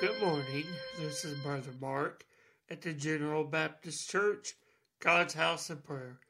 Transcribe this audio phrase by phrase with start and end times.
[0.00, 0.64] Good morning.
[1.00, 2.24] This is Brother Mark
[2.70, 4.54] at the General Baptist Church,
[5.00, 6.20] God's House of Prayer.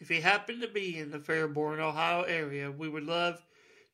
[0.00, 3.40] If you happen to be in the Fairborn, Ohio area, we would love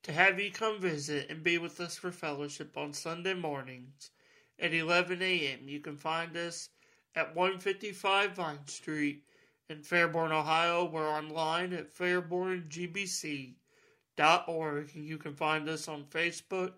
[0.04, 4.12] to have you come visit and be with us for fellowship on Sunday mornings
[4.58, 5.68] at 11 a.m.
[5.68, 6.70] You can find us
[7.14, 9.24] at 155 Vine Street
[9.68, 10.86] in Fairborn, Ohio.
[10.86, 16.72] We're online at fairborngbc.org and you can find us on Facebook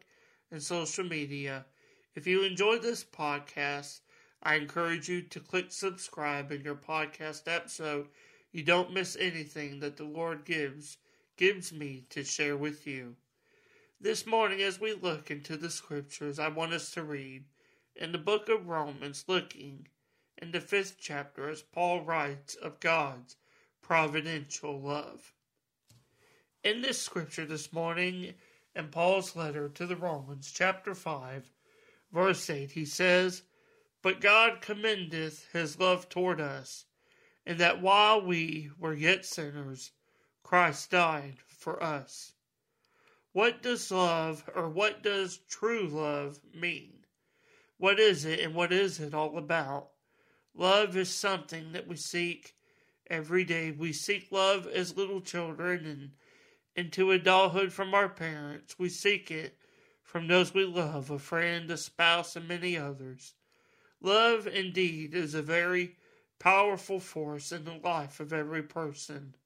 [0.50, 1.64] and social media.
[2.12, 4.00] If you enjoyed this podcast,
[4.42, 8.08] I encourage you to click subscribe in your podcast app so
[8.50, 10.98] you don't miss anything that the Lord gives
[11.36, 13.14] gives me to share with you.
[14.00, 17.44] This morning as we look into the scriptures, I want us to read
[17.94, 19.86] in the book of Romans looking
[20.36, 23.36] in the fifth chapter as Paul writes of God's
[23.82, 25.32] providential love.
[26.64, 28.34] In this scripture this morning,
[28.74, 31.52] in Paul's letter to the Romans, chapter 5,
[32.12, 33.42] verse 8, he says,
[34.02, 36.86] But God commendeth his love toward us,
[37.46, 39.92] and that while we were yet sinners,
[40.42, 42.32] Christ died for us.
[43.32, 47.04] What does love, or what does true love mean?
[47.76, 49.90] What is it, and what is it all about?
[50.54, 52.54] Love is something that we seek
[53.08, 53.70] every day.
[53.70, 56.10] We seek love as little children and
[56.74, 58.78] into adulthood from our parents.
[58.78, 59.56] We seek it
[60.10, 63.34] from those we love, a friend, a spouse, and many others.
[64.00, 65.94] Love, indeed, is a very
[66.40, 69.36] powerful force in the life of every person.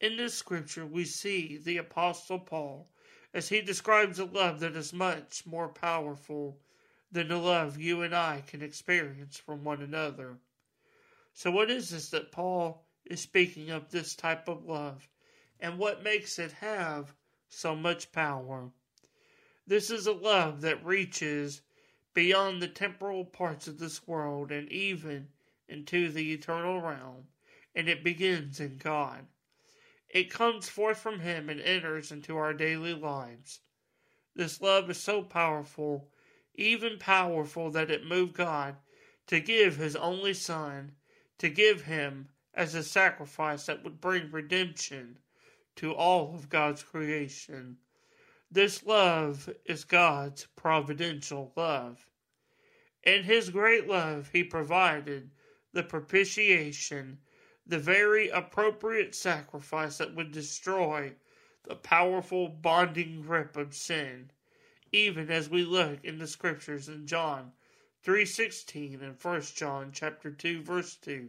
[0.00, 2.88] In this scripture, we see the Apostle Paul
[3.34, 6.58] as he describes a love that is much more powerful
[7.12, 10.38] than the love you and I can experience from one another.
[11.34, 15.06] So, what is this that Paul is speaking of this type of love,
[15.60, 17.12] and what makes it have
[17.50, 18.72] so much power?
[19.66, 21.62] This is a love that reaches
[22.12, 25.28] beyond the temporal parts of this world and even
[25.68, 27.28] into the eternal realm,
[27.74, 29.26] and it begins in God.
[30.08, 33.60] It comes forth from Him and enters into our daily lives.
[34.34, 36.10] This love is so powerful,
[36.54, 38.76] even powerful that it moved God
[39.28, 40.92] to give His only Son,
[41.38, 45.18] to give Him as a sacrifice that would bring redemption
[45.76, 47.78] to all of God's creation.
[48.54, 52.06] This love is God's providential love.
[53.02, 55.32] In His great love, He provided
[55.72, 57.18] the propitiation,
[57.66, 61.16] the very appropriate sacrifice that would destroy
[61.64, 64.30] the powerful bonding grip of sin,
[64.92, 67.54] even as we look in the scriptures in John
[68.04, 71.28] 3:16 and 1 John chapter 2 verse 2.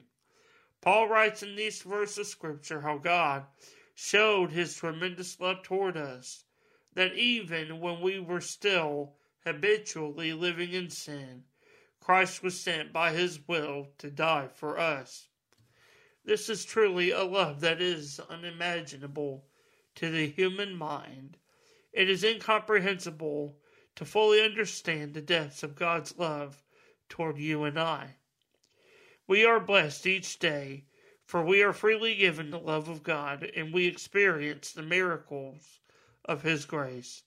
[0.79, 3.47] Paul writes in these verses of scripture how God
[3.95, 6.45] showed his tremendous love toward us
[6.95, 9.13] that even when we were still
[9.45, 11.43] habitually living in sin,
[11.99, 15.27] Christ was sent by his will to die for us.
[16.23, 19.45] This is truly a love that is unimaginable
[19.95, 21.37] to the human mind.
[21.93, 23.59] It is incomprehensible
[23.95, 26.63] to fully understand the depths of God's love
[27.09, 28.15] toward you and I.
[29.27, 30.85] We are blessed each day,
[31.25, 35.79] for we are freely given the love of God and we experience the miracles
[36.25, 37.23] of His grace.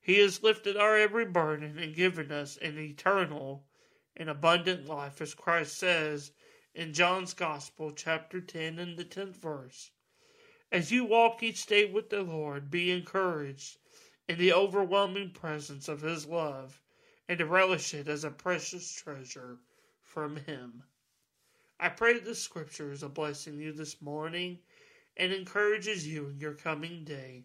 [0.00, 3.66] He has lifted our every burden and given us an eternal
[4.16, 6.32] and abundant life, as Christ says
[6.74, 9.90] in John's Gospel, chapter 10, and the 10th verse.
[10.72, 13.78] As you walk each day with the Lord, be encouraged
[14.28, 16.80] in the overwhelming presence of His love
[17.28, 19.58] and relish it as a precious treasure
[20.02, 20.84] from Him.
[21.78, 24.60] I pray that the Scripture is a blessing you this morning
[25.16, 27.44] and encourages you in your coming day.